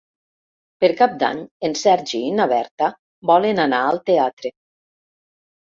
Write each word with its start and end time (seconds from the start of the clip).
Per 0.83 0.89
Cap 1.01 1.11
d'Any 1.23 1.41
en 1.69 1.77
Sergi 1.81 2.21
i 2.29 2.33
na 2.39 2.47
Berta 2.53 2.89
volen 3.33 3.63
anar 3.67 3.83
al 3.91 4.03
teatre. 4.11 4.55